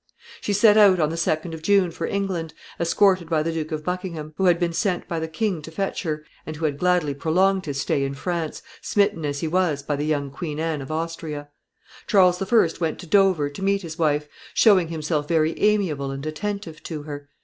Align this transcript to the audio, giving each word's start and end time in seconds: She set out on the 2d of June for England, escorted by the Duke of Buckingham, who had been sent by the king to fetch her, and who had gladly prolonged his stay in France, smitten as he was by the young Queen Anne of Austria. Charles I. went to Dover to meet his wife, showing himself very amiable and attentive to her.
She 0.41 0.51
set 0.51 0.77
out 0.77 0.99
on 0.99 1.11
the 1.11 1.15
2d 1.15 1.53
of 1.53 1.61
June 1.61 1.91
for 1.91 2.07
England, 2.07 2.55
escorted 2.79 3.29
by 3.29 3.43
the 3.43 3.51
Duke 3.51 3.71
of 3.71 3.83
Buckingham, 3.83 4.33
who 4.37 4.45
had 4.45 4.59
been 4.59 4.73
sent 4.73 5.07
by 5.07 5.19
the 5.19 5.27
king 5.27 5.61
to 5.61 5.69
fetch 5.69 6.01
her, 6.01 6.25
and 6.43 6.55
who 6.55 6.65
had 6.65 6.79
gladly 6.79 7.13
prolonged 7.13 7.67
his 7.67 7.79
stay 7.79 8.03
in 8.03 8.15
France, 8.15 8.63
smitten 8.81 9.23
as 9.25 9.41
he 9.41 9.47
was 9.47 9.83
by 9.83 9.95
the 9.95 10.03
young 10.03 10.31
Queen 10.31 10.59
Anne 10.59 10.81
of 10.81 10.91
Austria. 10.91 11.49
Charles 12.07 12.41
I. 12.51 12.67
went 12.79 12.97
to 12.97 13.05
Dover 13.05 13.47
to 13.51 13.63
meet 13.63 13.83
his 13.83 13.99
wife, 13.99 14.27
showing 14.55 14.87
himself 14.87 15.27
very 15.27 15.55
amiable 15.59 16.09
and 16.09 16.25
attentive 16.25 16.81
to 16.81 17.03
her. 17.03 17.29